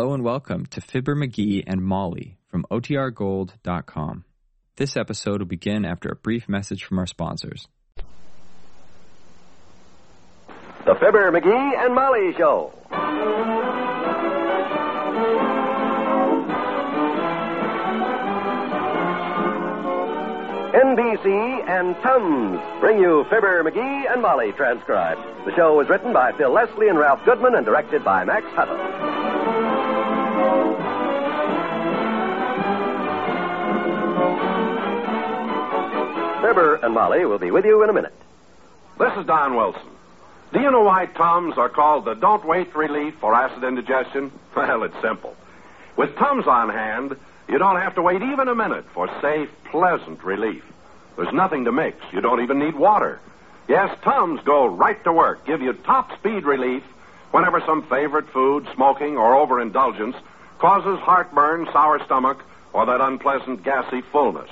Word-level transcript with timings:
Hello 0.00 0.14
and 0.14 0.24
welcome 0.24 0.64
to 0.64 0.80
Fibber 0.80 1.14
McGee 1.14 1.62
and 1.66 1.82
Molly 1.84 2.38
from 2.48 2.64
OTRGold.com. 2.70 4.24
This 4.76 4.96
episode 4.96 5.40
will 5.40 5.46
begin 5.46 5.84
after 5.84 6.08
a 6.08 6.16
brief 6.16 6.48
message 6.48 6.84
from 6.84 6.98
our 6.98 7.06
sponsors. 7.06 7.68
The 10.86 10.94
Fibber, 10.98 11.30
McGee, 11.30 11.84
and 11.84 11.94
Molly 11.94 12.32
Show. 12.38 12.72
NBC 20.72 21.68
and 21.68 21.94
Tums 22.02 22.58
bring 22.80 22.98
you 22.98 23.26
Fibber, 23.28 23.62
McGee, 23.62 24.10
and 24.10 24.22
Molly 24.22 24.52
transcribed. 24.52 25.20
The 25.44 25.54
show 25.56 25.76
was 25.76 25.90
written 25.90 26.14
by 26.14 26.32
Phil 26.38 26.50
Leslie 26.50 26.88
and 26.88 26.98
Ralph 26.98 27.20
Goodman 27.26 27.54
and 27.54 27.66
directed 27.66 28.02
by 28.02 28.24
Max 28.24 28.46
Hutto. 28.56 28.89
Fibber 36.50 36.80
and 36.82 36.92
Molly 36.94 37.24
will 37.24 37.38
be 37.38 37.52
with 37.52 37.64
you 37.64 37.84
in 37.84 37.90
a 37.90 37.92
minute. 37.92 38.12
This 38.98 39.12
is 39.16 39.24
Don 39.24 39.54
Wilson. 39.54 39.88
Do 40.52 40.58
you 40.58 40.68
know 40.72 40.82
why 40.82 41.06
Tums 41.06 41.56
are 41.56 41.68
called 41.68 42.06
the 42.06 42.14
Don't 42.14 42.44
Wait 42.44 42.74
Relief 42.74 43.14
for 43.20 43.32
acid 43.32 43.62
indigestion? 43.62 44.32
Well, 44.56 44.82
it's 44.82 45.00
simple. 45.00 45.36
With 45.94 46.16
Tums 46.16 46.48
on 46.48 46.70
hand, 46.70 47.14
you 47.48 47.56
don't 47.58 47.80
have 47.80 47.94
to 47.94 48.02
wait 48.02 48.20
even 48.20 48.48
a 48.48 48.54
minute 48.56 48.84
for 48.92 49.08
safe, 49.20 49.48
pleasant 49.70 50.24
relief. 50.24 50.64
There's 51.14 51.32
nothing 51.32 51.66
to 51.66 51.72
mix. 51.72 51.98
You 52.12 52.20
don't 52.20 52.42
even 52.42 52.58
need 52.58 52.74
water. 52.74 53.20
Yes, 53.68 53.96
Tums 54.02 54.40
go 54.44 54.66
right 54.66 55.02
to 55.04 55.12
work, 55.12 55.46
give 55.46 55.62
you 55.62 55.72
top 55.72 56.18
speed 56.18 56.44
relief 56.44 56.82
whenever 57.30 57.60
some 57.60 57.84
favorite 57.84 58.28
food, 58.30 58.66
smoking, 58.74 59.16
or 59.16 59.36
overindulgence 59.36 60.16
causes 60.58 60.98
heartburn, 60.98 61.68
sour 61.72 62.04
stomach, 62.04 62.42
or 62.72 62.86
that 62.86 63.00
unpleasant 63.00 63.62
gassy 63.62 64.00
fullness. 64.00 64.50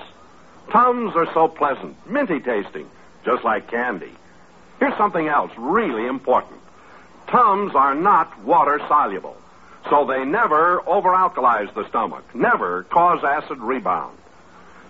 Tums 0.70 1.16
are 1.16 1.33
so 1.33 1.48
pleasant, 1.48 1.97
minty 2.06 2.41
tasting, 2.41 2.88
just 3.24 3.44
like 3.44 3.70
candy. 3.70 4.12
Here's 4.78 4.97
something 4.97 5.27
else 5.27 5.50
really 5.56 6.06
important. 6.06 6.61
Tums 7.28 7.74
are 7.74 7.94
not 7.94 8.42
water 8.44 8.78
soluble, 8.86 9.36
so 9.89 10.06
they 10.06 10.24
never 10.24 10.80
overalkalize 10.86 11.72
the 11.74 11.89
stomach, 11.89 12.24
never 12.34 12.84
cause 12.84 13.24
acid 13.24 13.58
rebound. 13.58 14.16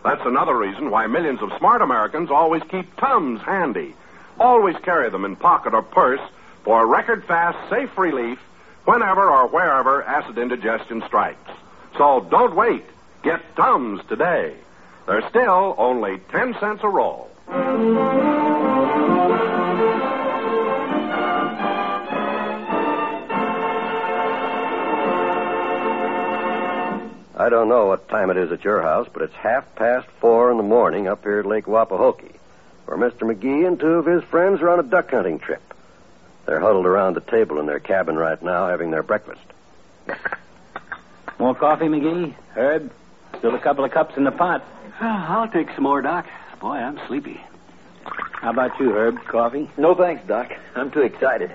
That's 0.04 0.24
another 0.24 0.56
reason 0.56 0.90
why 0.90 1.06
millions 1.06 1.40
of 1.42 1.52
smart 1.58 1.82
Americans 1.82 2.30
always 2.30 2.62
keep 2.70 2.96
Tums 2.96 3.40
handy. 3.42 3.94
Always 4.38 4.76
carry 4.82 5.10
them 5.10 5.24
in 5.24 5.36
pocket 5.36 5.74
or 5.74 5.82
purse 5.82 6.20
for 6.64 6.86
record 6.86 7.24
fast, 7.24 7.58
safe 7.70 7.96
relief 7.98 8.38
whenever 8.84 9.28
or 9.30 9.48
wherever 9.48 10.02
acid 10.02 10.38
indigestion 10.38 11.02
strikes. 11.06 11.50
So 11.96 12.26
don't 12.30 12.54
wait. 12.54 12.84
Get 13.22 13.40
Tums 13.56 14.00
today. 14.08 14.54
They're 15.08 15.26
still 15.30 15.74
only 15.78 16.18
10 16.30 16.56
cents 16.60 16.80
a 16.82 16.88
roll. 16.88 17.30
I 27.34 27.48
don't 27.48 27.70
know 27.70 27.86
what 27.86 28.10
time 28.10 28.28
it 28.28 28.36
is 28.36 28.52
at 28.52 28.64
your 28.64 28.82
house, 28.82 29.08
but 29.10 29.22
it's 29.22 29.32
half 29.32 29.74
past 29.76 30.06
four 30.20 30.50
in 30.50 30.58
the 30.58 30.62
morning 30.62 31.08
up 31.08 31.22
here 31.22 31.38
at 31.38 31.46
Lake 31.46 31.64
Wapahokee, 31.64 32.34
where 32.84 32.98
Mr. 32.98 33.20
McGee 33.20 33.66
and 33.66 33.80
two 33.80 33.86
of 33.86 34.04
his 34.04 34.22
friends 34.24 34.60
are 34.60 34.68
on 34.68 34.78
a 34.78 34.82
duck 34.82 35.10
hunting 35.10 35.38
trip. 35.38 35.62
They're 36.44 36.60
huddled 36.60 36.84
around 36.84 37.14
the 37.14 37.22
table 37.22 37.58
in 37.60 37.64
their 37.64 37.80
cabin 37.80 38.16
right 38.16 38.42
now 38.42 38.68
having 38.68 38.90
their 38.90 39.02
breakfast. 39.02 39.40
More 41.38 41.54
coffee, 41.54 41.86
McGee? 41.86 42.34
Herb? 42.54 42.92
Still 43.38 43.54
a 43.54 43.60
couple 43.60 43.84
of 43.84 43.90
cups 43.90 44.16
in 44.16 44.24
the 44.24 44.32
pot. 44.32 44.64
Ah, 45.00 45.38
I'll 45.40 45.48
take 45.48 45.68
some 45.74 45.84
more, 45.84 46.02
Doc. 46.02 46.26
Boy, 46.60 46.76
I'm 46.76 46.98
sleepy. 47.06 47.40
How 48.04 48.50
about 48.50 48.78
you, 48.80 48.92
Herb? 48.92 49.22
Coffee? 49.26 49.70
No 49.76 49.94
thanks, 49.94 50.26
Doc. 50.26 50.52
I'm 50.74 50.90
too 50.90 51.02
excited. 51.02 51.52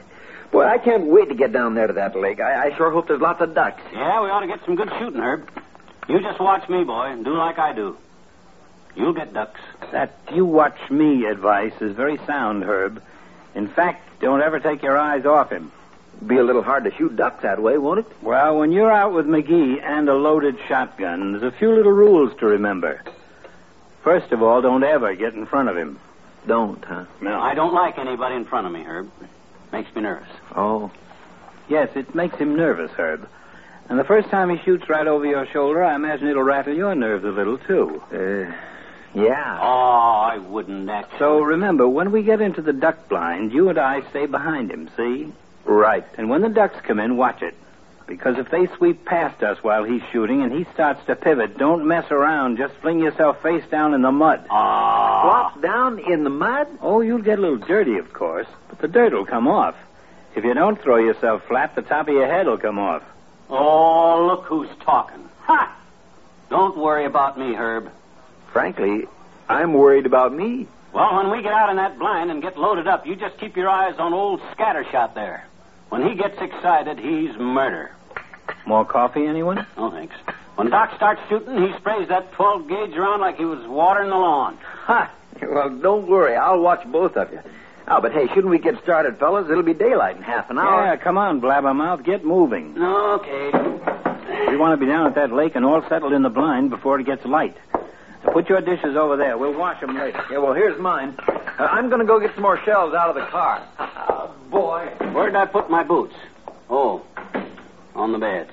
Boy, 0.52 0.66
I 0.66 0.78
can't 0.78 1.06
wait 1.08 1.30
to 1.30 1.36
get 1.36 1.52
down 1.52 1.74
there 1.74 1.88
to 1.88 1.94
that 1.94 2.16
lake. 2.16 2.40
I, 2.40 2.68
I 2.68 2.78
sure 2.78 2.92
hope 2.92 3.08
there's 3.08 3.22
lots 3.22 3.42
of 3.42 3.56
ducks. 3.56 3.82
Yeah, 3.92 4.22
we 4.22 4.30
ought 4.30 4.42
to 4.42 4.48
get 4.48 4.64
some 4.66 4.76
good 4.76 4.90
shooting, 5.00 5.20
Herb. 5.20 5.50
You 6.08 6.22
just 6.22 6.40
watch 6.40 6.70
me, 6.70 6.84
boy, 6.84 7.08
and 7.08 7.26
do 7.26 7.36
like 7.36 7.58
I 7.58 7.74
do. 7.74 7.98
You'll 8.96 9.14
get 9.14 9.34
ducks. 9.34 9.60
That 9.92 10.18
you 10.32 10.46
watch 10.46 10.78
me 10.92 11.26
advice 11.26 11.74
is 11.82 11.96
very 11.96 12.18
sound, 12.28 12.64
Herb. 12.64 13.02
In 13.56 13.68
fact, 13.68 14.20
don't 14.20 14.42
ever 14.42 14.60
take 14.60 14.84
your 14.84 14.98
eyes 14.98 15.26
off 15.26 15.50
him. 15.50 15.72
Be 16.28 16.38
a 16.38 16.44
little 16.44 16.64
hard 16.64 16.84
to 16.86 16.92
shoot 16.96 17.16
ducks 17.16 17.44
that 17.44 17.62
way, 17.62 17.78
won't 17.78 18.00
it? 18.00 18.06
Well, 18.22 18.58
when 18.60 18.72
you're 18.72 18.92
out 18.92 19.14
with 19.14 19.26
McGee 19.26 19.82
and 19.82 20.08
a 20.08 20.14
loaded 20.14 20.58
shotgun, 20.68 21.34
there's 21.34 21.54
a 21.54 21.58
few 21.58 21.74
little 21.74 21.92
rules 21.92 22.38
to 22.40 22.46
remember. 22.46 23.02
First 24.04 24.32
of 24.32 24.42
all, 24.44 24.62
don't 24.62 24.84
ever 24.84 25.16
get 25.16 25.34
in 25.34 25.46
front 25.46 25.70
of 25.70 25.78
him. 25.78 26.00
Don't, 26.46 26.84
huh? 26.84 27.06
No. 27.22 27.40
I 27.40 27.56
don't 27.56 27.74
like 27.74 27.98
anybody 27.98 28.36
in 28.36 28.46
front 28.46 28.68
of 28.68 28.74
me, 28.74 28.84
Herb. 28.84 29.10
Makes 29.72 29.94
me 29.96 30.02
nervous. 30.02 30.30
Oh. 30.56 30.92
Yes, 31.70 31.90
it 31.96 32.14
makes 32.14 32.36
him 32.38 32.56
nervous, 32.56 32.92
Herb. 32.92 33.28
And 33.90 34.00
the 34.00 34.04
first 34.04 34.30
time 34.30 34.50
he 34.50 34.64
shoots 34.64 34.88
right 34.90 35.08
over 35.08 35.26
your 35.26 35.46
shoulder, 35.48 35.84
I 35.84 35.96
imagine 35.96 36.28
it'll 36.28 36.44
rattle 36.44 36.74
your 36.74 36.96
nerves 36.96 37.24
a 37.26 37.30
little, 37.30 37.58
too. 37.58 38.02
Uh, 38.12 38.54
yeah. 39.14 39.60
Oh, 39.62 40.28
I 40.32 40.38
wouldn't 40.38 40.90
actually. 40.90 41.20
So 41.20 41.40
remember, 41.42 41.88
when 41.88 42.12
we 42.12 42.24
get 42.24 42.42
into 42.42 42.62
the 42.62 42.74
duck 42.74 43.10
blind, 43.10 43.52
you 43.54 43.70
and 43.70 43.78
I 43.78 44.08
stay 44.10 44.26
behind 44.26 44.72
him, 44.72 44.90
see? 44.98 45.32
Right. 45.66 46.06
And 46.18 46.30
when 46.30 46.42
the 46.42 46.50
ducks 46.50 46.78
come 46.86 47.00
in, 47.00 47.18
watch 47.18 47.42
it. 47.42 47.56
Because 48.06 48.38
if 48.38 48.50
they 48.52 48.68
sweep 48.76 49.06
past 49.06 49.42
us 49.44 49.64
while 49.64 49.86
he's 49.86 50.02
shooting 50.12 50.42
and 50.42 50.52
he 50.52 50.66
starts 50.74 51.06
to 51.06 51.16
pivot, 51.16 51.58
don't 51.58 51.88
mess 51.88 52.12
around. 52.12 52.58
Just 52.58 52.74
fling 52.76 53.00
yourself 53.00 53.42
face 53.42 53.64
down 53.72 53.94
in 53.94 54.02
the 54.02 54.12
mud. 54.12 54.46
Ah. 54.50 55.22
Flop 55.24 55.62
down 55.62 56.00
in 56.00 56.24
the 56.24 56.30
mud? 56.30 56.68
Oh, 56.82 57.02
you'll 57.02 57.22
get 57.22 57.40
a 57.40 57.42
little 57.42 57.58
dirty, 57.58 57.98
of 57.98 58.12
course, 58.12 58.48
but 58.68 58.80
the 58.80 58.90
dirt 58.90 59.14
will 59.14 59.26
come 59.26 59.48
off. 59.48 59.76
If 60.36 60.44
you 60.44 60.54
don't 60.54 60.82
throw 60.82 60.98
yourself 60.98 61.44
flat, 61.48 61.76
the 61.76 61.82
top 61.82 62.08
of 62.08 62.14
your 62.14 62.28
head 62.28 62.46
will 62.46 62.58
come 62.58 62.78
off. 62.78 63.04
Oh, 63.50 64.26
look 64.28 64.46
who's 64.46 64.70
talking. 64.84 65.30
Ha! 65.44 65.78
Don't 66.50 66.78
worry 66.78 67.06
about 67.06 67.38
me, 67.40 67.54
Herb. 67.54 67.90
Frankly, 68.52 69.08
I'm 69.48 69.74
worried 69.74 70.06
about 70.06 70.34
me. 70.34 70.68
Well, 70.94 71.16
when 71.16 71.32
we 71.32 71.42
get 71.42 71.54
out 71.54 71.70
in 71.70 71.78
that 71.78 71.98
blind 71.98 72.32
and 72.32 72.42
get 72.42 72.58
loaded 72.58 72.88
up, 72.88 73.08
you 73.08 73.16
just 73.16 73.38
keep 73.38 73.56
your 73.56 73.70
eyes 73.70 73.96
on 73.98 74.14
old 74.14 74.42
Scattershot 74.56 75.16
there. 75.16 75.48
When 75.94 76.10
he 76.10 76.16
gets 76.16 76.42
excited, 76.42 76.98
he's 76.98 77.38
murder. 77.38 77.92
More 78.66 78.84
coffee, 78.84 79.28
anyone? 79.28 79.64
No 79.78 79.92
thanks. 79.92 80.16
When 80.56 80.72
Doc 80.72 80.92
starts 80.96 81.22
shooting, 81.30 81.56
he 81.56 81.72
sprays 81.78 82.08
that 82.08 82.32
12 82.34 82.68
gauge 82.68 82.98
around 82.98 83.22
like 83.22 83.38
he 83.38 83.46
was 83.46 83.64
watering 83.68 84.10
the 84.10 84.16
lawn. 84.16 84.58
Ha! 84.86 85.14
Well, 85.44 85.70
don't 85.70 86.08
worry. 86.08 86.36
I'll 86.36 86.60
watch 86.60 86.84
both 86.92 87.16
of 87.16 87.32
you. 87.32 87.42
Oh, 87.88 88.02
but 88.02 88.12
hey, 88.12 88.26
shouldn't 88.30 88.50
we 88.50 88.58
get 88.58 88.82
started, 88.82 89.20
fellas? 89.20 89.52
It'll 89.52 89.62
be 89.62 89.76
daylight 89.76 90.18
in 90.18 90.24
half 90.24 90.50
an 90.50 90.58
hour. 90.58 90.84
Yeah, 90.84 90.96
come 90.96 91.20
on, 91.20 91.40
blabbermouth. 91.40 92.04
Get 92.04 92.26
moving. 92.26 92.76
Okay. 92.76 93.52
We 94.50 94.58
want 94.58 94.74
to 94.74 94.84
be 94.84 94.92
down 94.92 95.06
at 95.06 95.14
that 95.14 95.32
lake 95.32 95.56
and 95.56 95.64
all 95.64 95.88
settled 95.90 96.14
in 96.14 96.24
the 96.24 96.30
blind 96.30 96.72
before 96.72 97.00
it 97.00 97.06
gets 97.06 97.24
light. 97.24 97.56
Now, 98.26 98.34
put 98.34 98.50
your 98.50 98.62
dishes 98.62 98.96
over 98.96 99.16
there. 99.16 99.38
We'll 99.38 99.56
wash 99.56 99.80
them 99.80 99.96
later. 99.96 100.26
Yeah, 100.32 100.40
well, 100.40 100.54
here's 100.54 100.80
mine. 100.82 101.16
Uh, 101.28 101.68
I'm 101.70 101.90
going 101.90 102.00
to 102.00 102.08
go 102.08 102.20
get 102.20 102.34
some 102.34 102.42
more 102.42 102.60
shells 102.66 102.96
out 102.96 103.10
of 103.10 103.16
the 103.16 103.30
car. 103.30 103.68
Boy. 104.50 104.88
Where'd 105.14 105.36
I 105.36 105.46
put 105.46 105.70
my 105.70 105.84
boots? 105.84 106.16
Oh, 106.70 107.06
on 107.96 108.12
the 108.12 108.18
bed. 108.18 108.50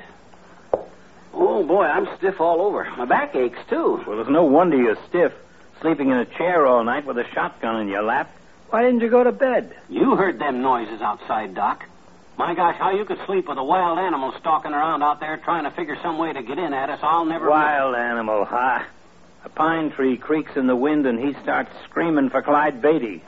Oh, 1.33 1.63
boy, 1.65 1.85
I'm 1.85 2.09
stiff 2.19 2.41
all 2.41 2.61
over. 2.61 2.85
My 2.97 3.05
back 3.05 3.35
aches, 3.35 3.59
too. 3.69 4.03
Well, 4.07 4.17
there's 4.17 4.29
no 4.29 4.45
wonder 4.45 4.77
you're 4.77 4.99
stiff, 5.09 5.33
sleeping 5.81 6.11
in 6.11 6.17
a 6.17 6.25
chair 6.25 6.67
all 6.67 6.85
night 6.85 7.07
with 7.07 7.19
a 7.19 7.25
shotgun 7.33 7.81
in 7.81 7.89
your 7.89 8.03
lap. 8.03 8.31
Why 8.71 8.83
didn't 8.83 9.01
you 9.01 9.11
go 9.11 9.25
to 9.25 9.33
bed? 9.33 9.75
You 9.89 10.17
heard 10.17 10.39
them 10.39 10.63
noises 10.63 11.01
outside, 11.01 11.55
Doc. 11.55 11.85
My 12.37 12.55
gosh, 12.55 12.77
how 12.77 12.93
you 12.97 13.05
could 13.05 13.19
sleep 13.27 13.49
with 13.49 13.59
a 13.59 13.65
wild 13.65 13.99
animal 13.99 14.33
stalking 14.41 14.73
around 14.73 15.03
out 15.03 15.21
there 15.21 15.37
trying 15.39 15.65
to 15.65 15.71
figure 15.71 15.99
some 16.03 16.19
way 16.19 16.33
to 16.33 16.43
get 16.43 16.59
in 16.59 16.73
at 16.73 16.89
us, 16.89 17.01
I'll 17.03 17.25
never... 17.25 17.51
Wild 17.51 17.95
animal, 17.95 18.45
huh? 18.45 18.83
A 19.45 19.49
pine 19.49 19.91
tree 19.91 20.17
creaks 20.17 20.57
in 20.57 20.67
the 20.67 20.77
wind 20.77 21.07
and 21.07 21.19
he 21.19 21.35
starts 21.43 21.71
screaming 21.85 22.31
for 22.31 22.43
Clyde 22.43 22.81
Beatty. 22.81 23.23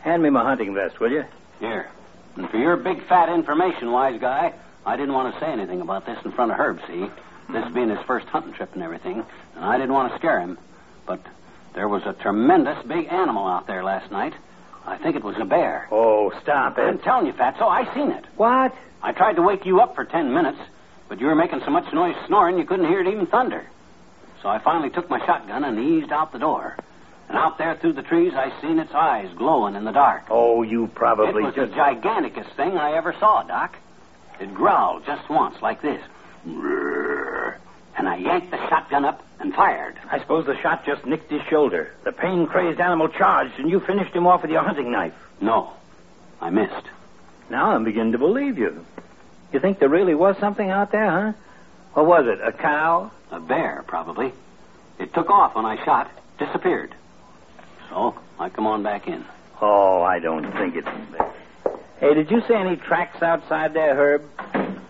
Hand 0.00 0.22
me 0.22 0.30
my 0.30 0.44
hunting 0.44 0.74
vest, 0.74 1.00
will 1.00 1.10
you? 1.10 1.24
Here. 1.60 1.90
And 2.36 2.48
for 2.50 2.58
your 2.58 2.76
big 2.76 3.06
fat 3.06 3.28
information, 3.28 3.90
wise 3.90 4.20
guy, 4.20 4.52
I 4.84 4.96
didn't 4.96 5.14
want 5.14 5.34
to 5.34 5.40
say 5.40 5.46
anything 5.46 5.80
about 5.80 6.06
this 6.06 6.18
in 6.24 6.32
front 6.32 6.52
of 6.52 6.58
Herb, 6.58 6.80
see? 6.86 7.06
This 7.52 7.72
being 7.72 7.90
his 7.90 8.04
first 8.06 8.26
hunting 8.26 8.52
trip 8.52 8.74
and 8.74 8.82
everything, 8.82 9.24
and 9.54 9.64
I 9.64 9.78
didn't 9.78 9.92
want 9.92 10.12
to 10.12 10.18
scare 10.18 10.40
him. 10.40 10.58
But 11.06 11.20
there 11.74 11.88
was 11.88 12.02
a 12.04 12.12
tremendous 12.12 12.84
big 12.86 13.06
animal 13.06 13.46
out 13.46 13.66
there 13.66 13.84
last 13.84 14.10
night. 14.10 14.34
I 14.84 14.96
think 14.98 15.16
it 15.16 15.24
was 15.24 15.36
a 15.38 15.44
bear. 15.44 15.88
Oh, 15.90 16.32
stop 16.42 16.78
it. 16.78 16.82
I'm 16.82 16.98
telling 16.98 17.26
you, 17.26 17.32
Fatso, 17.32 17.62
I 17.62 17.92
seen 17.94 18.10
it. 18.10 18.24
What? 18.36 18.74
I 19.02 19.12
tried 19.12 19.34
to 19.34 19.42
wake 19.42 19.64
you 19.64 19.80
up 19.80 19.94
for 19.94 20.04
ten 20.04 20.32
minutes, 20.32 20.58
but 21.08 21.20
you 21.20 21.26
were 21.26 21.34
making 21.34 21.60
so 21.64 21.70
much 21.70 21.92
noise 21.92 22.16
snoring 22.26 22.58
you 22.58 22.64
couldn't 22.64 22.88
hear 22.88 23.00
it 23.00 23.08
even 23.08 23.26
thunder. 23.26 23.64
So 24.42 24.48
I 24.48 24.58
finally 24.58 24.90
took 24.90 25.08
my 25.08 25.24
shotgun 25.24 25.64
and 25.64 25.78
eased 25.78 26.12
out 26.12 26.32
the 26.32 26.38
door. 26.38 26.76
And 27.28 27.36
out 27.36 27.58
there 27.58 27.74
through 27.76 27.94
the 27.94 28.02
trees, 28.02 28.32
I 28.34 28.52
seen 28.60 28.78
its 28.78 28.94
eyes 28.94 29.28
glowing 29.36 29.74
in 29.74 29.84
the 29.84 29.92
dark. 29.92 30.24
Oh, 30.30 30.62
you 30.62 30.86
probably 30.94 31.42
it 31.42 31.46
was 31.46 31.54
just. 31.54 31.70
the 31.70 31.76
giganticest 31.76 32.50
thing 32.50 32.76
I 32.76 32.92
ever 32.96 33.14
saw, 33.18 33.42
Doc. 33.42 33.76
It 34.40 34.54
growled 34.54 35.04
just 35.06 35.28
once, 35.28 35.60
like 35.60 35.82
this. 35.82 36.00
And 36.44 38.08
I 38.08 38.16
yanked 38.16 38.50
the 38.50 38.68
shotgun 38.68 39.04
up 39.04 39.24
and 39.40 39.54
fired. 39.54 39.96
I 40.10 40.20
suppose 40.20 40.46
the 40.46 40.60
shot 40.60 40.84
just 40.84 41.04
nicked 41.06 41.30
his 41.30 41.42
shoulder. 41.48 41.92
The 42.04 42.12
pain 42.12 42.46
crazed 42.46 42.80
animal 42.80 43.08
charged, 43.08 43.58
and 43.58 43.70
you 43.70 43.80
finished 43.80 44.14
him 44.14 44.26
off 44.26 44.42
with 44.42 44.50
your 44.50 44.62
hunting 44.62 44.92
knife. 44.92 45.14
No, 45.40 45.72
I 46.40 46.50
missed. 46.50 46.86
Now 47.50 47.70
I'm 47.70 47.84
beginning 47.84 48.12
to 48.12 48.18
believe 48.18 48.58
you. 48.58 48.84
You 49.52 49.60
think 49.60 49.78
there 49.78 49.88
really 49.88 50.14
was 50.14 50.36
something 50.38 50.70
out 50.70 50.92
there, 50.92 51.10
huh? 51.10 51.32
What 51.94 52.06
was 52.06 52.26
it? 52.26 52.46
A 52.46 52.52
cow? 52.52 53.10
A 53.30 53.40
bear, 53.40 53.82
probably. 53.86 54.32
It 54.98 55.14
took 55.14 55.30
off 55.30 55.54
when 55.54 55.64
I 55.64 55.82
shot, 55.84 56.10
disappeared. 56.38 56.94
So 57.90 58.18
I 58.38 58.48
come 58.48 58.66
on 58.66 58.82
back 58.82 59.06
in. 59.06 59.24
Oh, 59.60 60.02
I 60.02 60.18
don't 60.18 60.50
think 60.52 60.76
it's 60.76 60.86
a. 60.86 61.32
Hey, 61.98 62.14
did 62.14 62.30
you 62.30 62.42
see 62.46 62.54
any 62.54 62.76
tracks 62.76 63.22
outside 63.22 63.72
there, 63.72 63.94
Herb? 63.94 64.22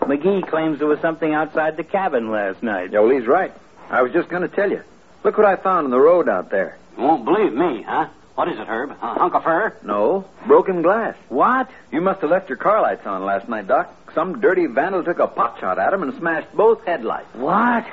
McGee 0.01 0.49
claims 0.49 0.79
there 0.79 0.89
was 0.89 1.01
something 1.01 1.33
outside 1.35 1.77
the 1.77 1.85
cabin 1.85 2.31
last 2.31 2.63
night. 2.63 2.93
Yeah, 2.93 3.01
well, 3.01 3.11
he's 3.11 3.27
right. 3.27 3.53
I 3.91 4.03
was 4.03 4.13
just 4.13 4.29
going 4.29 4.43
to 4.43 4.49
tell 4.49 4.71
you. 4.71 4.83
Look 5.25 5.37
what 5.37 5.47
I 5.47 5.57
found 5.57 5.87
on 5.87 5.91
the 5.91 6.01
road 6.01 6.29
out 6.29 6.51
there. 6.51 6.79
You 6.97 7.05
won't 7.05 7.25
believe 7.25 7.53
me, 7.53 7.83
huh? 7.83 8.09
What 8.35 8.49
is 8.49 8.59
it, 8.59 8.67
Herb? 8.67 8.91
A 8.91 8.95
hunk 8.95 9.35
of 9.35 9.45
fur? 9.45 9.75
No, 9.83 10.27
broken 10.47 10.83
glass. 10.83 11.17
What? 11.29 11.71
You 11.91 12.01
must 12.01 12.21
have 12.21 12.31
left 12.31 12.49
your 12.49 12.59
car 12.59 12.83
lights 12.83 13.07
on 13.07 13.25
last 13.25 13.49
night, 13.49 13.67
Doc. 13.67 13.93
Some 14.15 14.41
dirty 14.41 14.67
vandal 14.67 15.05
took 15.05 15.19
a 15.19 15.27
pot 15.27 15.59
shot 15.59 15.79
at 15.79 15.93
him 15.93 16.03
and 16.03 16.13
smashed 16.19 16.55
both 16.55 16.85
headlights. 16.85 17.35
What? 17.35 17.87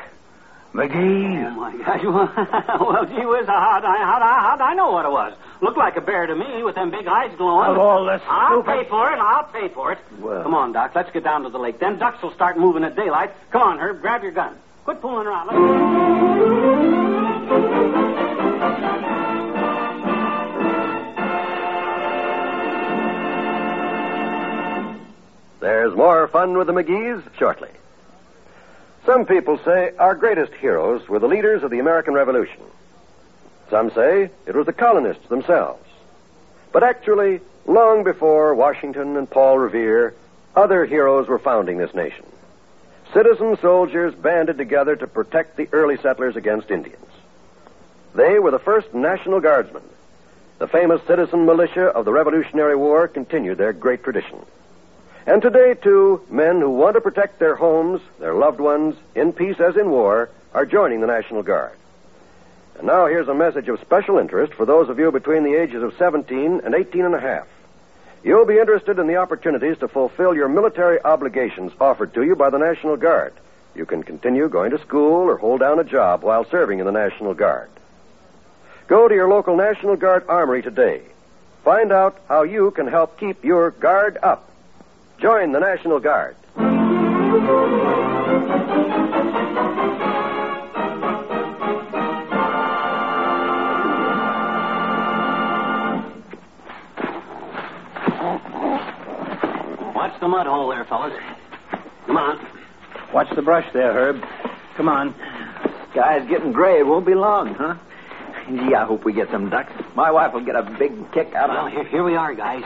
Oh, 0.75 0.79
my 0.79 1.77
gosh. 1.77 2.01
well, 2.79 3.05
gee 3.05 3.25
whiz, 3.25 3.45
how'd 3.45 3.85
I, 3.85 3.97
how'd, 3.97 4.21
I, 4.23 4.39
how'd 4.41 4.61
I 4.61 4.73
know 4.73 4.91
what 4.91 5.05
it 5.05 5.11
was? 5.11 5.33
Looked 5.61 5.77
like 5.77 5.95
a 5.97 6.01
bear 6.01 6.25
to 6.25 6.35
me 6.35 6.63
with 6.63 6.73
them 6.75 6.89
big 6.89 7.05
eyes 7.07 7.31
glowing. 7.37 7.69
Of 7.69 7.77
all 7.77 8.05
this 8.05 8.21
I'll 8.27 8.63
stupid- 8.63 8.83
pay 8.83 8.89
for 8.89 9.11
it. 9.13 9.19
I'll 9.19 9.43
pay 9.45 9.69
for 9.69 9.91
it. 9.91 9.99
Well- 10.19 10.41
Come 10.43 10.55
on, 10.55 10.71
Doc. 10.73 10.93
Let's 10.95 11.11
get 11.11 11.23
down 11.23 11.43
to 11.43 11.49
the 11.49 11.59
lake. 11.59 11.79
Them 11.79 11.99
ducks 11.99 12.21
will 12.23 12.33
start 12.33 12.57
moving 12.57 12.83
at 12.83 12.95
daylight. 12.95 13.31
Come 13.51 13.61
on, 13.61 13.77
Herb. 13.79 14.01
Grab 14.01 14.23
your 14.23 14.31
gun. 14.31 14.55
Quit 14.83 14.99
fooling 15.01 15.27
around. 15.27 15.47
Let's... 15.47 16.73
There's 25.59 25.95
more 25.95 26.27
fun 26.27 26.57
with 26.57 26.67
the 26.67 26.73
McGees 26.73 27.23
shortly. 27.37 27.69
Some 29.05 29.25
people 29.25 29.59
say 29.65 29.91
our 29.99 30.15
greatest 30.15 30.53
heroes 30.53 31.09
were 31.09 31.19
the 31.19 31.27
leaders 31.27 31.61
of 31.63 31.71
the 31.71 31.79
American 31.79 32.13
Revolution. 32.13 32.61
Some 33.69 33.91
say 33.91 34.29
it 34.45 34.55
was 34.55 34.65
the 34.65 34.73
colonists 34.73 35.27
themselves. 35.27 35.83
But 36.71 36.83
actually, 36.83 37.41
long 37.65 38.03
before 38.03 38.55
Washington 38.55 39.17
and 39.17 39.29
Paul 39.29 39.57
Revere, 39.57 40.13
other 40.55 40.85
heroes 40.85 41.27
were 41.27 41.39
founding 41.39 41.77
this 41.77 41.93
nation. 41.93 42.25
Citizen 43.13 43.57
soldiers 43.61 44.15
banded 44.15 44.57
together 44.57 44.95
to 44.95 45.07
protect 45.07 45.57
the 45.57 45.67
early 45.73 45.97
settlers 45.97 46.35
against 46.35 46.71
Indians. 46.71 47.05
They 48.15 48.39
were 48.39 48.51
the 48.51 48.59
first 48.59 48.93
National 48.93 49.41
Guardsmen. 49.41 49.83
The 50.59 50.67
famous 50.67 51.01
citizen 51.07 51.45
militia 51.45 51.87
of 51.87 52.05
the 52.05 52.13
Revolutionary 52.13 52.75
War 52.75 53.07
continued 53.07 53.57
their 53.57 53.73
great 53.73 54.03
tradition. 54.03 54.39
And 55.25 55.41
today, 55.41 55.73
too, 55.73 56.21
men 56.29 56.59
who 56.59 56.69
want 56.69 56.95
to 56.95 57.01
protect 57.01 57.39
their 57.39 57.55
homes, 57.55 58.01
their 58.19 58.33
loved 58.33 58.59
ones, 58.59 58.95
in 59.15 59.31
peace 59.31 59.59
as 59.59 59.77
in 59.77 59.89
war, 59.89 60.29
are 60.53 60.65
joining 60.65 60.99
the 60.99 61.07
National 61.07 61.43
Guard. 61.43 61.77
And 62.77 62.87
now 62.87 63.05
here's 63.05 63.29
a 63.29 63.33
message 63.33 63.69
of 63.69 63.79
special 63.79 64.17
interest 64.17 64.53
for 64.53 64.65
those 64.65 64.89
of 64.89 64.99
you 64.99 65.11
between 65.11 65.43
the 65.43 65.53
ages 65.53 65.81
of 65.81 65.95
17 65.97 66.61
and 66.63 66.75
18 66.75 67.05
and 67.05 67.15
a 67.15 67.19
half. 67.19 67.47
You'll 68.23 68.45
be 68.45 68.59
interested 68.59 68.99
in 68.99 69.07
the 69.07 69.17
opportunities 69.17 69.77
to 69.79 69.87
fulfill 69.87 70.35
your 70.35 70.49
military 70.49 71.01
obligations 71.01 71.71
offered 71.79 72.13
to 72.15 72.23
you 72.23 72.35
by 72.35 72.49
the 72.49 72.57
National 72.57 72.97
Guard. 72.97 73.33
You 73.75 73.85
can 73.85 74.03
continue 74.03 74.49
going 74.49 74.71
to 74.71 74.79
school 74.79 75.29
or 75.29 75.37
hold 75.37 75.61
down 75.61 75.79
a 75.79 75.83
job 75.83 76.23
while 76.23 76.45
serving 76.45 76.79
in 76.79 76.85
the 76.85 76.91
National 76.91 77.33
Guard. 77.33 77.69
Go 78.87 79.07
to 79.07 79.15
your 79.15 79.29
local 79.29 79.55
National 79.55 79.95
Guard 79.95 80.25
armory 80.27 80.61
today. 80.61 81.01
Find 81.63 81.91
out 81.91 82.19
how 82.27 82.43
you 82.43 82.71
can 82.71 82.87
help 82.87 83.19
keep 83.19 83.43
your 83.43 83.71
guard 83.71 84.17
up. 84.21 84.49
Join 85.23 85.53
the 85.53 85.59
National 85.61 86.01
Guard. 86.01 86.35
Watch 99.95 100.19
the 100.19 100.27
mud 100.27 100.45
hole 100.47 100.69
there, 100.69 100.83
fellas. 100.85 101.13
Come 102.05 102.17
on. 102.17 102.45
Watch 103.13 103.27
the 103.35 103.41
brush 103.41 103.65
there, 103.73 103.93
Herb. 103.93 104.21
Come 104.75 104.89
on. 104.89 105.15
Sky's 105.91 106.27
getting 106.27 106.51
gray. 106.51 106.79
It 106.79 106.87
won't 106.87 107.05
be 107.05 107.13
long, 107.13 107.53
huh? 107.53 107.75
Gee, 108.49 108.75
I 108.75 108.85
hope 108.85 109.05
we 109.05 109.13
get 109.13 109.29
some 109.31 109.49
ducks. 109.49 109.71
My 109.95 110.11
wife 110.11 110.33
will 110.33 110.43
get 110.43 110.55
a 110.55 110.63
big 110.63 110.91
kick 111.13 111.33
out 111.33 111.49
Well, 111.49 111.67
of 111.67 111.71
here, 111.71 111.85
here 111.85 112.03
we 112.03 112.15
are, 112.15 112.33
guys. 112.33 112.63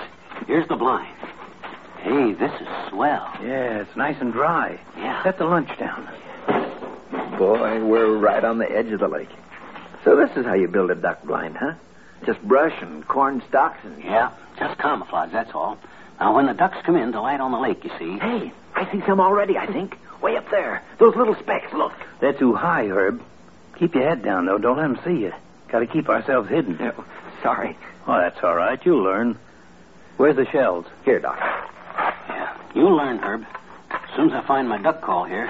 Here's 0.48 0.68
the 0.68 0.76
blind. 0.76 1.14
Hey, 2.00 2.34
this 2.34 2.52
is 2.62 2.68
swell. 2.90 3.30
Yeah, 3.42 3.82
it's 3.82 3.96
nice 3.96 4.18
and 4.20 4.32
dry. 4.32 4.80
Yeah. 4.98 5.24
Set 5.24 5.38
the 5.38 5.46
lunch 5.46 5.70
down. 5.78 6.08
Boy, 7.38 7.84
we're 7.84 8.18
right 8.18 8.44
on 8.44 8.58
the 8.58 8.70
edge 8.70 8.92
of 8.92 9.00
the 9.00 9.08
lake. 9.08 9.30
So 10.04 10.16
this 10.16 10.36
is 10.38 10.46
how 10.46 10.54
you 10.54 10.68
build 10.68 10.90
a 10.92 10.96
duck 10.96 11.24
blind, 11.24 11.58
huh? 11.58 11.74
Just 12.26 12.42
brush 12.42 12.74
and 12.82 13.08
corn 13.08 13.44
stalks 13.50 13.80
and... 13.84 14.04
Yeah, 14.04 14.32
just 14.58 14.80
camouflage, 14.80 15.32
that's 15.32 15.54
all. 15.54 15.78
Now, 16.20 16.36
when 16.36 16.48
the 16.48 16.54
ducks 16.54 16.78
come 16.84 16.96
in 16.96 17.12
to 17.12 17.22
light 17.22 17.40
on 17.40 17.52
the 17.52 17.60
lake, 17.60 17.84
you 17.84 17.92
see. 18.00 18.18
Hey, 18.18 18.52
I 18.74 18.92
see 18.92 19.02
some 19.06 19.20
already, 19.20 19.58
I 19.58 19.68
think. 19.68 19.98
Way 20.22 20.36
up 20.36 20.50
there. 20.50 20.82
Those 20.98 21.16
little 21.16 21.36
specks, 21.36 21.72
look. 21.74 21.94
They're 22.20 22.34
too 22.34 22.54
high, 22.54 22.88
Herb. 22.88 23.22
Keep 23.78 23.94
your 23.94 24.08
head 24.10 24.24
down, 24.24 24.46
though. 24.46 24.58
Don't 24.58 24.78
let 24.78 24.88
them 24.88 25.00
see 25.06 25.22
you. 25.22 25.34
Got 25.68 25.80
to 25.80 25.88
keep 25.88 26.10
ourselves 26.10 26.50
hidden. 26.50 26.78
Oh, 26.82 27.06
sorry. 27.44 27.78
Oh, 28.08 28.18
that's 28.18 28.42
all 28.42 28.56
right. 28.56 28.84
You'll 28.84 29.04
learn. 29.04 29.38
Where's 30.16 30.38
the 30.38 30.48
shells? 30.52 30.86
Here, 31.06 31.20
Doc. 31.20 31.38
You'll 32.76 32.96
learn, 32.96 33.20
Herb. 33.20 33.46
As 33.92 34.16
soon 34.16 34.30
as 34.32 34.44
I 34.44 34.48
find 34.48 34.68
my 34.68 34.78
duck 34.78 35.02
call 35.02 35.24
here, 35.26 35.50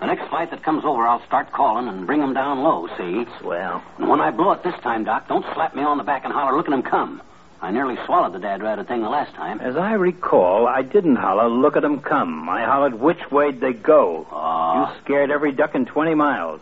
the 0.00 0.06
next 0.06 0.28
flight 0.28 0.50
that 0.50 0.62
comes 0.62 0.84
over, 0.84 1.06
I'll 1.06 1.24
start 1.26 1.52
calling 1.52 1.88
and 1.88 2.06
bring 2.06 2.22
'em 2.22 2.34
down 2.34 2.62
low, 2.62 2.88
see? 2.96 3.26
Well, 3.42 3.82
And 3.98 4.08
when 4.08 4.20
I 4.20 4.30
blow 4.30 4.52
it 4.52 4.62
this 4.62 4.78
time, 4.80 5.04
Doc, 5.04 5.28
don't 5.28 5.44
slap 5.54 5.74
me 5.74 5.82
on 5.82 5.98
the 5.98 6.04
back 6.04 6.24
and 6.24 6.32
holler, 6.32 6.56
look 6.56 6.68
at 6.68 6.72
'em 6.74 6.82
come. 6.82 7.20
I 7.60 7.72
nearly 7.72 7.96
swallowed 8.06 8.32
the 8.34 8.38
dad 8.38 8.62
ratted 8.62 8.86
thing 8.86 9.02
the 9.02 9.08
last 9.08 9.34
time. 9.34 9.60
As 9.60 9.76
I 9.76 9.94
recall, 9.94 10.68
I 10.68 10.82
didn't 10.82 11.16
holler, 11.16 11.48
look 11.48 11.76
at 11.76 11.84
'em 11.84 12.00
come. 12.00 12.48
I 12.48 12.62
hollered, 12.62 13.00
which 13.00 13.30
way'd 13.32 13.60
they 13.60 13.72
go? 13.72 14.26
Aw. 14.30 14.80
You 14.92 14.94
scared 15.04 15.30
every 15.32 15.50
duck 15.50 15.74
in 15.74 15.84
20 15.84 16.14
miles. 16.14 16.60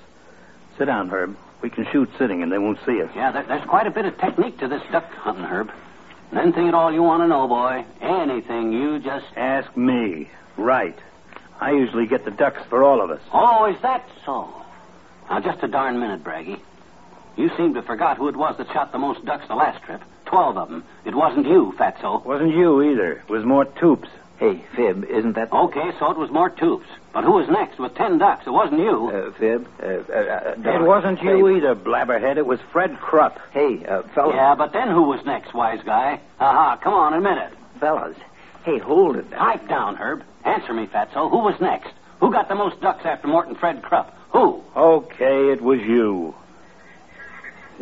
Sit 0.78 0.86
down, 0.86 1.10
Herb. 1.10 1.36
We 1.60 1.68
can 1.70 1.84
shoot 1.86 2.08
sitting 2.16 2.42
and 2.42 2.50
they 2.50 2.58
won't 2.58 2.78
see 2.86 3.02
us. 3.02 3.10
Yeah, 3.14 3.30
there, 3.30 3.42
there's 3.42 3.64
quite 3.64 3.86
a 3.86 3.90
bit 3.90 4.06
of 4.06 4.16
technique 4.18 4.58
to 4.60 4.68
this 4.68 4.82
duck 4.90 5.04
hunting, 5.16 5.44
Herb. 5.44 5.70
Anything 6.32 6.68
at 6.68 6.74
all 6.74 6.92
you 6.92 7.02
want 7.02 7.22
to 7.22 7.28
know, 7.28 7.46
boy, 7.48 7.84
anything, 8.00 8.72
you 8.72 8.98
just... 8.98 9.26
Ask 9.36 9.76
me. 9.76 10.28
Right. 10.56 10.96
I 11.60 11.72
usually 11.72 12.06
get 12.06 12.24
the 12.24 12.30
ducks 12.30 12.62
for 12.68 12.82
all 12.82 13.00
of 13.00 13.10
us. 13.10 13.20
Oh, 13.32 13.66
is 13.66 13.80
that 13.82 14.06
so? 14.24 14.48
Now, 15.30 15.40
just 15.40 15.62
a 15.62 15.68
darn 15.68 15.98
minute, 15.98 16.22
Braggy. 16.22 16.60
You 17.36 17.50
seem 17.56 17.74
to 17.74 17.80
have 17.80 17.86
forgot 17.86 18.16
who 18.16 18.28
it 18.28 18.36
was 18.36 18.56
that 18.58 18.68
shot 18.72 18.92
the 18.92 18.98
most 18.98 19.24
ducks 19.24 19.46
the 19.48 19.54
last 19.54 19.82
trip. 19.84 20.02
Twelve 20.24 20.56
of 20.56 20.68
them. 20.68 20.84
It 21.04 21.14
wasn't 21.14 21.46
you, 21.46 21.74
Fatso. 21.78 22.24
Wasn't 22.24 22.54
you 22.54 22.82
either. 22.82 23.12
It 23.12 23.28
was 23.28 23.44
Mort 23.44 23.76
Toops. 23.76 24.08
Hey, 24.38 24.62
Fib, 24.76 25.04
isn't 25.04 25.32
that... 25.36 25.50
Okay, 25.50 25.90
so 25.98 26.10
it 26.10 26.18
was 26.18 26.30
Mort 26.30 26.58
Toops. 26.58 26.84
But 27.14 27.24
who 27.24 27.32
was 27.32 27.48
next 27.48 27.78
with 27.78 27.94
ten 27.94 28.18
ducks? 28.18 28.46
It 28.46 28.50
wasn't 28.50 28.80
you. 28.80 29.08
Uh, 29.08 29.32
Fib? 29.38 29.66
Uh, 29.82 29.86
uh, 29.86 30.54
uh, 30.66 30.74
It 30.74 30.82
wasn't 30.86 31.22
you 31.22 31.46
hey, 31.46 31.56
either, 31.56 31.74
blabberhead. 31.74 32.36
It 32.36 32.44
was 32.46 32.60
Fred 32.70 32.98
Krupp. 33.00 33.38
Hey, 33.52 33.84
uh, 33.86 34.02
fellas. 34.14 34.34
yeah, 34.34 34.54
but 34.54 34.74
then 34.74 34.88
who 34.90 35.04
was 35.04 35.24
next, 35.24 35.54
wise 35.54 35.80
guy? 35.86 36.20
Aha, 36.38 36.76
come 36.82 36.92
on, 36.92 37.14
admit 37.14 37.38
it. 37.38 37.52
Fellas. 37.80 38.16
Hey, 38.64 38.78
hold 38.78 39.16
it. 39.16 39.30
Pipe 39.30 39.66
down, 39.68 39.96
Herb. 39.96 40.22
Answer 40.44 40.74
me, 40.74 40.86
Fatso. 40.86 41.30
Who 41.30 41.38
was 41.38 41.58
next? 41.60 41.92
Who 42.20 42.30
got 42.30 42.48
the 42.48 42.54
most 42.54 42.80
ducks 42.82 43.06
after 43.06 43.28
Morton 43.28 43.54
Fred 43.54 43.82
Krupp? 43.82 44.14
Who? 44.32 44.62
Okay, 44.76 45.50
it 45.52 45.62
was 45.62 45.80
you. 45.80 46.34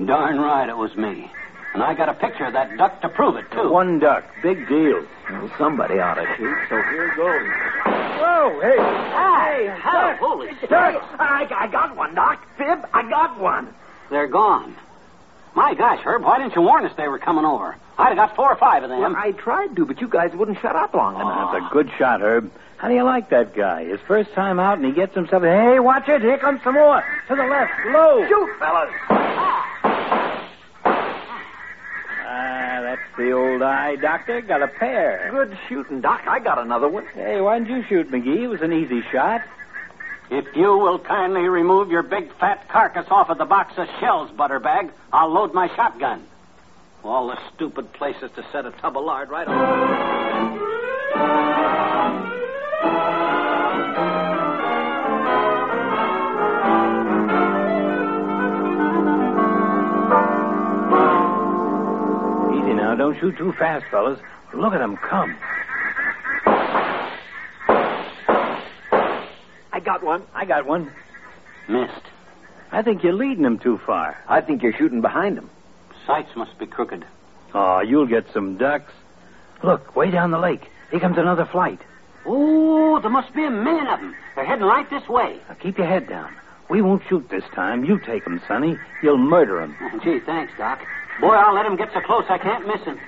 Darn 0.04 0.38
right 0.38 0.68
it 0.68 0.76
was 0.76 0.94
me. 0.96 1.30
And 1.74 1.82
I 1.82 1.92
got 1.94 2.08
a 2.08 2.14
picture 2.14 2.44
of 2.46 2.52
that 2.52 2.76
duck 2.78 3.00
to 3.02 3.08
prove 3.08 3.36
it, 3.36 3.50
too. 3.50 3.68
One 3.70 3.98
duck. 3.98 4.24
Big 4.42 4.68
deal. 4.68 5.04
Well, 5.28 5.50
somebody 5.58 5.98
ought 5.98 6.14
to 6.14 6.26
shoot, 6.36 6.56
so 6.68 6.76
here 6.76 7.12
goes. 7.16 7.50
Whoa, 7.84 8.60
hey. 8.62 8.78
Hey, 8.78 9.80
hell, 9.82 10.16
holy 10.16 10.48
shit. 10.60 10.70
I, 10.72 11.46
I 11.50 11.66
got 11.66 11.96
one, 11.96 12.14
Doc. 12.14 12.46
Fib, 12.56 12.86
I 12.92 13.08
got 13.08 13.38
one. 13.40 13.74
They're 14.10 14.28
gone. 14.28 14.76
My 15.54 15.74
gosh, 15.74 16.00
Herb, 16.04 16.22
why 16.22 16.38
didn't 16.38 16.54
you 16.54 16.62
warn 16.62 16.84
us 16.84 16.92
they 16.96 17.08
were 17.08 17.18
coming 17.18 17.44
over? 17.44 17.76
I'd 17.96 18.08
have 18.08 18.16
got 18.16 18.36
four 18.36 18.50
or 18.52 18.56
five 18.56 18.82
of 18.82 18.90
them. 18.90 19.00
Well, 19.00 19.14
I 19.16 19.32
tried 19.32 19.76
to, 19.76 19.84
but 19.86 20.00
you 20.00 20.08
guys 20.08 20.32
wouldn't 20.34 20.60
shut 20.60 20.74
up 20.76 20.94
long 20.94 21.14
enough. 21.14 21.52
That's 21.52 21.66
a 21.70 21.72
good 21.72 21.90
shot, 21.96 22.20
Herb. 22.22 22.50
How 22.76 22.88
do 22.88 22.94
you 22.94 23.04
like 23.04 23.30
that 23.30 23.54
guy? 23.54 23.84
His 23.84 24.00
first 24.00 24.32
time 24.34 24.58
out, 24.58 24.78
and 24.78 24.86
he 24.86 24.92
gets 24.92 25.14
himself. 25.14 25.42
Hey, 25.44 25.78
watch 25.78 26.08
it! 26.08 26.22
Here 26.22 26.38
comes 26.38 26.60
some 26.62 26.74
more. 26.74 27.04
To 27.28 27.36
the 27.36 27.44
left, 27.46 27.72
low. 27.86 28.26
Shoot, 28.28 28.58
fellas. 28.58 28.90
Ah, 32.26 32.80
that's 32.82 33.00
the 33.16 33.32
old 33.32 33.62
eye 33.62 33.96
doctor. 33.96 34.40
Got 34.40 34.62
a 34.62 34.68
pair. 34.68 35.28
Good 35.30 35.58
shooting, 35.68 36.00
Doc. 36.00 36.22
I 36.26 36.38
got 36.38 36.58
another 36.58 36.88
one. 36.88 37.06
Hey, 37.14 37.40
why 37.40 37.58
didn't 37.58 37.74
you 37.74 37.84
shoot, 37.88 38.10
McGee? 38.10 38.42
It 38.42 38.48
was 38.48 38.62
an 38.62 38.72
easy 38.72 39.02
shot. 39.12 39.42
If 40.30 40.46
you 40.56 40.78
will 40.78 40.98
kindly 40.98 41.42
remove 41.42 41.90
your 41.90 42.02
big 42.02 42.32
fat 42.38 42.68
carcass 42.68 43.06
off 43.10 43.28
of 43.28 43.38
the 43.38 43.44
box 43.44 43.74
of 43.76 43.86
shells, 44.00 44.30
Butterbag, 44.30 44.90
I'll 45.12 45.28
load 45.28 45.52
my 45.52 45.68
shotgun. 45.76 46.26
All 47.04 47.28
the 47.28 47.38
stupid 47.54 47.92
places 47.92 48.30
to 48.36 48.44
set 48.50 48.64
a 48.64 48.70
tub 48.70 48.96
of 48.96 49.04
lard 49.04 49.28
right 49.28 49.46
on. 49.46 50.13
Don't 63.14 63.20
shoot 63.32 63.38
too 63.38 63.52
fast, 63.52 63.84
fellas. 63.92 64.18
Look 64.52 64.74
at 64.74 64.78
them 64.78 64.96
come. 64.96 65.36
I 69.72 69.80
got 69.84 70.02
one. 70.02 70.22
I 70.34 70.44
got 70.44 70.66
one. 70.66 70.90
Missed. 71.68 71.92
I 72.72 72.82
think 72.82 73.04
you're 73.04 73.12
leading 73.12 73.44
them 73.44 73.58
too 73.60 73.78
far. 73.86 74.16
I 74.28 74.40
think 74.40 74.62
you're 74.62 74.72
shooting 74.72 75.00
behind 75.00 75.36
them. 75.36 75.48
Sights 76.06 76.34
must 76.34 76.58
be 76.58 76.66
crooked. 76.66 77.04
Oh, 77.54 77.80
you'll 77.80 78.06
get 78.06 78.24
some 78.32 78.56
ducks. 78.56 78.92
Look, 79.62 79.94
way 79.94 80.10
down 80.10 80.32
the 80.32 80.38
lake. 80.38 80.68
Here 80.90 80.98
comes 80.98 81.16
another 81.16 81.46
flight. 81.46 81.78
Oh, 82.26 82.98
there 83.00 83.10
must 83.10 83.32
be 83.32 83.44
a 83.44 83.50
million 83.50 83.86
of 83.86 84.00
them. 84.00 84.16
They're 84.34 84.44
heading 84.44 84.64
right 84.64 84.90
this 84.90 85.08
way. 85.08 85.38
Now 85.48 85.54
keep 85.54 85.78
your 85.78 85.86
head 85.86 86.08
down. 86.08 86.34
We 86.68 86.82
won't 86.82 87.02
shoot 87.08 87.28
this 87.28 87.44
time. 87.54 87.84
You 87.84 88.00
take 88.00 88.26
'em, 88.26 88.40
Sonny. 88.48 88.76
You'll 89.02 89.18
murder 89.18 89.60
'em. 89.60 89.76
Gee, 90.02 90.18
thanks, 90.18 90.52
Doc. 90.58 90.80
Boy, 91.20 91.34
I'll 91.34 91.54
let 91.54 91.66
'em 91.66 91.76
get 91.76 91.92
so 91.92 92.00
close 92.00 92.24
I 92.28 92.38
can't 92.38 92.66
miss 92.66 92.86
'em. 92.86 92.98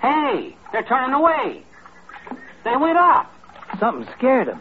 Hey, 0.00 0.56
they're 0.72 0.82
turning 0.82 1.14
away. 1.14 1.62
They 2.64 2.76
went 2.76 2.98
up. 2.98 3.30
Something 3.78 4.06
scared 4.16 4.46
scared 4.46 4.48
'em. 4.48 4.60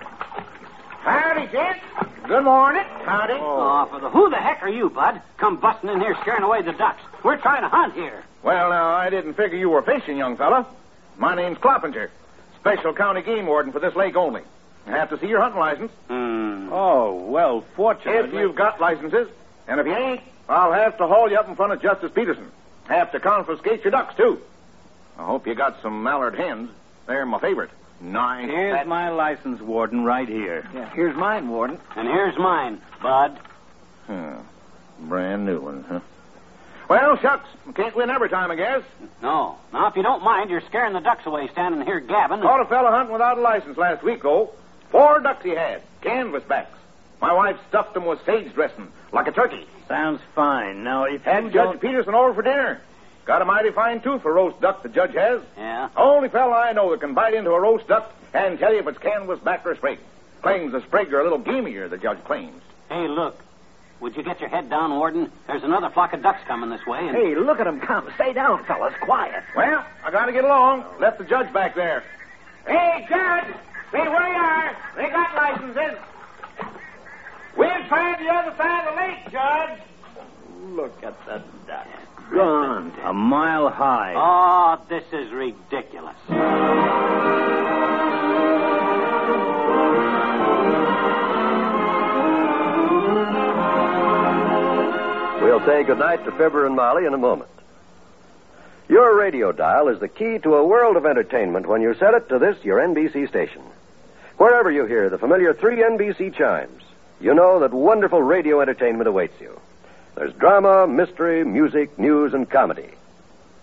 Howdy, 1.03 1.47
gents. 1.47 1.79
Good 2.27 2.43
morning. 2.43 2.83
Howdy. 3.05 3.33
Oh, 3.39 3.87
for 3.91 3.99
the 3.99 4.09
who 4.09 4.29
the 4.29 4.37
heck 4.37 4.63
are 4.63 4.69
you, 4.69 4.89
Bud? 4.89 5.21
Come 5.37 5.57
busting 5.57 5.89
in 5.89 6.01
here 6.01 6.15
scaring 6.21 6.43
away 6.43 6.61
the 6.63 6.73
ducks. 6.73 7.01
We're 7.23 7.37
trying 7.37 7.61
to 7.61 7.69
hunt 7.69 7.93
here. 7.93 8.23
Well, 8.41 8.69
now, 8.69 8.95
I 8.95 9.09
didn't 9.09 9.33
figure 9.33 9.57
you 9.57 9.69
were 9.69 9.83
fishing, 9.83 10.17
young 10.17 10.35
fella. 10.35 10.65
My 11.17 11.35
name's 11.35 11.59
Cloppinger, 11.59 12.09
special 12.59 12.93
county 12.93 13.21
game 13.21 13.45
warden 13.45 13.71
for 13.71 13.79
this 13.79 13.95
lake 13.95 14.15
only. 14.15 14.41
I 14.87 14.91
have 14.91 15.09
to 15.11 15.19
see 15.19 15.27
your 15.27 15.41
hunting 15.41 15.59
license. 15.59 15.91
Hmm. 16.07 16.69
Oh, 16.71 17.13
well, 17.13 17.63
fortunately. 17.75 18.27
If 18.29 18.33
you've 18.33 18.55
got 18.55 18.81
licenses, 18.81 19.27
and 19.67 19.79
if 19.79 19.85
you 19.85 19.93
ain't, 19.95 20.21
I'll 20.47 20.71
have 20.73 20.97
to 20.97 21.07
haul 21.07 21.29
you 21.29 21.37
up 21.37 21.47
in 21.49 21.55
front 21.55 21.73
of 21.73 21.81
Justice 21.81 22.11
Peterson. 22.13 22.51
Have 22.87 23.11
to 23.13 23.19
confiscate 23.19 23.83
your 23.83 23.91
ducks, 23.91 24.15
too. 24.15 24.39
I 25.17 25.25
hope 25.25 25.47
you 25.47 25.55
got 25.55 25.81
some 25.81 26.03
mallard 26.03 26.35
hens. 26.35 26.69
They're 27.07 27.25
my 27.25 27.39
favorite. 27.39 27.71
Nice. 28.01 28.49
Here's 28.49 28.75
fat- 28.75 28.87
my 28.87 29.09
license, 29.09 29.61
Warden, 29.61 30.03
right 30.03 30.27
here. 30.27 30.67
Yeah, 30.73 30.89
here's 30.93 31.15
mine, 31.15 31.49
Warden. 31.49 31.79
And 31.95 32.07
here's 32.07 32.37
mine, 32.37 32.81
Bud. 33.01 33.39
Huh. 34.07 34.37
Brand 34.99 35.45
new 35.45 35.59
one, 35.61 35.85
huh? 35.87 35.99
Well, 36.87 37.17
shucks. 37.17 37.47
Can't 37.73 37.95
win 37.95 38.09
every 38.11 38.29
time, 38.29 38.51
I 38.51 38.55
guess. 38.55 38.83
No. 39.23 39.57
Now, 39.73 39.87
if 39.87 39.95
you 39.95 40.03
don't 40.03 40.23
mind, 40.23 40.49
you're 40.51 40.61
scaring 40.61 40.93
the 40.93 40.99
ducks 40.99 41.25
away 41.25 41.47
standing 41.51 41.81
here 41.81 41.99
gabbing. 41.99 42.41
Caught 42.41 42.61
a 42.61 42.65
fella 42.65 42.91
hunting 42.91 43.13
without 43.13 43.37
a 43.39 43.41
license 43.41 43.77
last 43.77 44.03
week, 44.03 44.21
though. 44.21 44.51
Four 44.91 45.19
ducks 45.21 45.43
he 45.43 45.49
had, 45.51 45.81
canvasbacks. 46.01 46.67
My 47.21 47.33
wife 47.33 47.57
stuffed 47.69 47.93
them 47.95 48.05
with 48.05 48.23
sage 48.25 48.53
dressing, 48.53 48.91
like 49.15 49.27
a 49.27 49.31
turkey. 49.31 49.65
Sounds 49.87 50.21
fine. 50.35 50.83
Now, 50.83 51.05
if 51.05 51.23
Had 51.23 51.45
you 51.45 51.49
Judge 51.49 51.65
don't... 51.65 51.81
Peterson 51.81 52.13
over 52.13 52.33
for 52.33 52.41
dinner. 52.41 52.81
Got 53.25 53.41
a 53.41 53.45
mighty 53.45 53.71
fine 53.71 54.01
tooth 54.01 54.21
for 54.21 54.31
roast 54.31 54.61
duck, 54.61 54.83
the 54.83 54.89
judge 54.89 55.13
has. 55.15 55.41
Yeah? 55.57 55.89
Only 55.97 56.29
fella 56.29 56.53
I 56.53 56.73
know 56.73 56.91
that 56.91 57.01
can 57.01 57.15
bite 57.15 57.33
into 57.33 57.51
a 57.51 57.59
roast 57.59 57.87
duck 57.87 58.13
and 58.33 58.59
tell 58.59 58.71
you 58.71 58.79
if 58.79 58.87
it's 58.87 58.99
canvasback 58.99 59.65
or 59.65 59.75
sprig. 59.75 59.97
Claims 60.43 60.73
the 60.73 60.81
sprig 60.81 61.11
are 61.13 61.21
a 61.21 61.23
little 61.23 61.39
gamier, 61.39 61.89
the 61.89 61.97
judge 61.97 62.23
claims. 62.25 62.61
Hey, 62.89 63.07
look. 63.07 63.41
Would 64.01 64.15
you 64.15 64.23
get 64.23 64.41
your 64.41 64.49
head 64.49 64.69
down, 64.69 64.91
Warden? 64.91 65.31
There's 65.47 65.63
another 65.63 65.89
flock 65.89 66.13
of 66.13 66.21
ducks 66.21 66.41
coming 66.45 66.69
this 66.69 66.85
way. 66.85 66.99
And... 66.99 67.15
Hey, 67.15 67.33
look 67.35 67.59
at 67.59 67.65
at 67.65 67.73
'em 67.73 67.79
come. 67.79 68.07
Stay 68.15 68.33
down, 68.33 68.63
fellas. 68.65 68.93
Quiet. 69.01 69.43
Well, 69.55 69.83
I 70.03 70.11
gotta 70.11 70.33
get 70.33 70.43
along. 70.43 70.83
Left 70.99 71.17
the 71.17 71.23
judge 71.23 71.51
back 71.53 71.73
there. 71.73 72.03
Hey, 72.67 73.05
Judge! 73.09 73.55
See 73.91 73.97
where 73.97 74.27
you 74.27 74.39
are. 74.39 74.75
They 74.97 75.09
got 75.09 75.35
licenses. 75.35 75.97
We'll 77.57 77.85
find 77.89 78.25
the 78.25 78.29
other 78.31 78.55
side 78.57 78.87
of 78.87 78.95
the 78.95 79.01
lake, 79.01 79.31
Judge. 79.31 79.79
Look 80.75 81.03
at 81.03 81.25
the 81.25 81.41
duck. 81.67 81.87
Gone. 82.33 82.91
A 83.03 83.13
mile 83.13 83.69
high. 83.69 84.13
Oh, 84.17 84.83
this 84.89 85.03
is 85.13 85.31
ridiculous. 85.31 86.15
We'll 95.41 95.63
say 95.65 95.83
goodnight 95.83 96.25
to 96.25 96.31
Fibber 96.31 96.65
and 96.65 96.75
Molly 96.75 97.05
in 97.05 97.13
a 97.13 97.17
moment. 97.17 97.49
Your 98.89 99.15
radio 99.17 99.51
dial 99.51 99.87
is 99.87 99.99
the 99.99 100.07
key 100.07 100.39
to 100.39 100.55
a 100.55 100.65
world 100.65 100.97
of 100.97 101.05
entertainment 101.05 101.67
when 101.67 101.81
you 101.81 101.93
set 101.95 102.13
it 102.13 102.27
to 102.29 102.39
this, 102.39 102.57
your 102.63 102.79
NBC 102.79 103.29
station. 103.29 103.61
Wherever 104.37 104.71
you 104.71 104.85
hear 104.85 105.09
the 105.09 105.17
familiar 105.17 105.53
three 105.53 105.77
NBC 105.77 106.35
chimes, 106.35 106.81
you 107.19 107.33
know 107.33 107.59
that 107.59 107.73
wonderful 107.73 108.21
radio 108.21 108.61
entertainment 108.61 109.07
awaits 109.07 109.39
you. 109.39 109.59
There's 110.15 110.33
drama, 110.33 110.87
mystery, 110.87 111.43
music, 111.43 111.97
news, 111.99 112.33
and 112.33 112.49
comedy. 112.49 112.89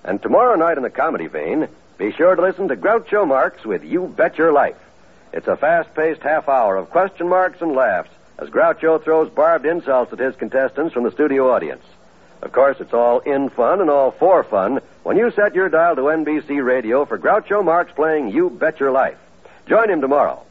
And 0.05 0.21
tomorrow 0.21 0.57
night 0.57 0.77
in 0.77 0.83
the 0.83 0.91
comedy 0.91 1.27
vein, 1.27 1.69
be 1.99 2.13
sure 2.13 2.35
to 2.35 2.43
listen 2.43 2.69
to 2.69 2.77
Groucho 2.77 3.27
Marx 3.27 3.65
with 3.65 3.85
You 3.85 4.07
Bet 4.07 4.37
Your 4.39 4.53
Life. 4.53 4.77
It's 5.33 5.47
a 5.47 5.57
fast 5.57 5.95
paced 5.95 6.23
half 6.23 6.49
hour 6.49 6.77
of 6.77 6.91
question 6.91 7.29
marks 7.29 7.63
and 7.63 7.73
laughs 7.73 8.11
as 8.39 8.51
Groucho 8.51 9.03
throws 9.03 9.31
barbed 9.31 9.65
insults 9.65 10.13
at 10.13 10.19
his 10.19 10.35
contestants 10.37 10.93
from 10.93 11.05
the 11.05 11.13
studio 11.13 11.51
audience. 11.53 11.85
Of 12.43 12.53
course, 12.53 12.79
it's 12.81 12.93
all 12.93 13.21
in 13.21 13.51
fun 13.51 13.81
and 13.81 13.89
all 13.89 14.11
for 14.11 14.43
fun 14.43 14.81
when 15.05 15.17
you 15.17 15.31
set 15.31 15.55
your 15.55 15.69
dial 15.69 15.95
to 15.97 16.03
NBC 16.03 16.63
Radio 16.63 17.05
for 17.05 17.19
Groucho 17.19 17.65
Marx 17.65 17.93
playing 17.93 18.31
You 18.31 18.51
Bet 18.51 18.81
Your 18.81 18.91
Life. 18.91 19.19
Join 19.69 19.89
him 19.89 20.01
tomorrow. 20.01 20.45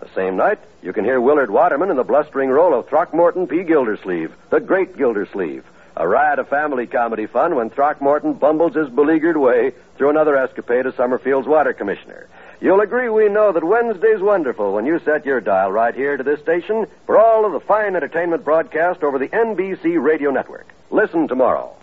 The 0.00 0.08
same 0.14 0.36
night, 0.36 0.58
you 0.82 0.92
can 0.92 1.04
hear 1.04 1.20
Willard 1.20 1.50
Waterman 1.50 1.90
in 1.90 1.96
the 1.96 2.04
blustering 2.04 2.50
role 2.50 2.72
of 2.72 2.88
Throckmorton 2.88 3.46
P. 3.46 3.64
Gildersleeve, 3.64 4.32
the 4.50 4.60
great 4.60 4.96
Gildersleeve. 4.96 5.64
A 5.96 6.06
riot 6.06 6.38
of 6.38 6.48
family 6.48 6.86
comedy 6.86 7.26
fun 7.26 7.56
when 7.56 7.70
Throckmorton 7.70 8.34
bumbles 8.34 8.74
his 8.74 8.88
beleaguered 8.88 9.36
way 9.36 9.72
through 9.96 10.10
another 10.10 10.36
escapade 10.36 10.86
as 10.86 10.94
Summerfield's 10.94 11.48
water 11.48 11.72
commissioner. 11.72 12.28
You'll 12.60 12.80
agree 12.80 13.08
we 13.08 13.28
know 13.28 13.50
that 13.50 13.64
Wednesday's 13.64 14.20
wonderful 14.20 14.72
when 14.72 14.86
you 14.86 15.00
set 15.00 15.26
your 15.26 15.40
dial 15.40 15.72
right 15.72 15.94
here 15.94 16.16
to 16.16 16.22
this 16.22 16.40
station 16.40 16.86
for 17.06 17.18
all 17.18 17.44
of 17.44 17.52
the 17.52 17.60
fine 17.60 17.96
entertainment 17.96 18.44
broadcast 18.44 19.02
over 19.02 19.18
the 19.18 19.28
NBC 19.28 20.00
radio 20.00 20.30
network. 20.30 20.68
Listen 20.90 21.26
tomorrow. 21.26 21.74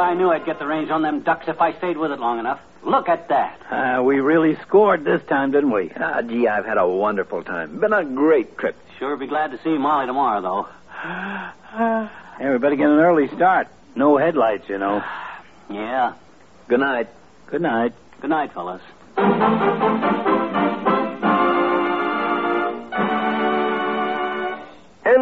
I 0.00 0.14
knew 0.14 0.30
I'd 0.30 0.46
get 0.46 0.58
the 0.58 0.66
range 0.66 0.90
on 0.90 1.02
them 1.02 1.20
ducks 1.20 1.46
if 1.48 1.60
I 1.60 1.72
stayed 1.78 1.96
with 1.96 2.12
it 2.12 2.20
long 2.20 2.38
enough. 2.38 2.60
Look 2.84 3.08
at 3.08 3.28
that. 3.28 3.60
Uh, 3.70 4.02
we 4.02 4.20
really 4.20 4.56
scored 4.66 5.04
this 5.04 5.22
time, 5.28 5.52
didn't 5.52 5.70
we? 5.70 5.92
Ah, 5.96 6.20
gee, 6.22 6.48
I've 6.48 6.64
had 6.64 6.78
a 6.78 6.86
wonderful 6.86 7.42
time. 7.44 7.78
Been 7.78 7.92
a 7.92 8.04
great 8.04 8.58
trip. 8.58 8.76
Sure 8.98 9.16
be 9.16 9.26
glad 9.26 9.52
to 9.52 9.58
see 9.62 9.76
Molly 9.78 10.06
tomorrow, 10.06 10.40
though. 10.40 10.68
Hey, 12.38 12.50
we 12.50 12.58
better 12.58 12.76
get 12.76 12.88
an 12.88 12.98
early 12.98 13.28
start. 13.28 13.68
No 13.94 14.16
headlights, 14.16 14.68
you 14.68 14.78
know. 14.78 15.02
Yeah. 15.70 16.14
Good 16.68 16.80
night. 16.80 17.08
Good 17.46 17.62
night. 17.62 17.94
Good 18.20 18.28
night, 18.28 18.52
fellas. 18.52 18.82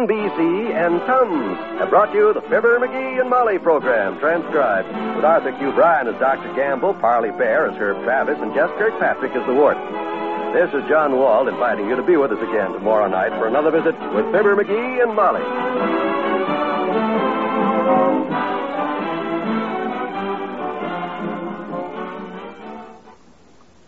NBC 0.01 0.73
and 0.73 0.99
Tums 1.05 1.57
have 1.77 1.91
brought 1.91 2.11
you 2.11 2.33
the 2.33 2.41
Fibber, 2.49 2.79
McGee, 2.79 3.21
and 3.21 3.29
Molly 3.29 3.59
program, 3.59 4.17
transcribed 4.17 4.87
with 5.15 5.23
Arthur 5.23 5.51
Q. 5.59 5.71
Bryan 5.73 6.07
as 6.07 6.19
Dr. 6.19 6.51
Gamble, 6.55 6.95
Parley 6.95 7.29
Baer 7.29 7.69
as 7.69 7.77
Herb 7.77 8.03
Travis, 8.03 8.39
and 8.41 8.51
Jess 8.55 8.71
Kirkpatrick 8.79 9.31
as 9.33 9.45
the 9.45 9.53
warden. 9.53 9.83
This 10.53 10.73
is 10.73 10.89
John 10.89 11.15
Wald 11.17 11.49
inviting 11.49 11.87
you 11.87 11.95
to 11.95 12.01
be 12.01 12.17
with 12.17 12.31
us 12.31 12.41
again 12.41 12.71
tomorrow 12.71 13.07
night 13.09 13.29
for 13.37 13.45
another 13.45 13.69
visit 13.69 13.93
with 14.15 14.25
Fibber, 14.33 14.55
McGee, 14.55 15.03
and 15.03 15.13
Molly. 15.13 15.45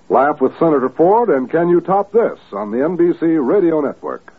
Laugh 0.10 0.40
with 0.40 0.54
Senator 0.60 0.90
Ford 0.90 1.30
and 1.30 1.50
Can 1.50 1.70
You 1.70 1.82
Top 1.82 2.12
This 2.12 2.38
on 2.52 2.70
the 2.70 2.78
NBC 2.78 3.44
Radio 3.44 3.82
Network. 3.82 4.32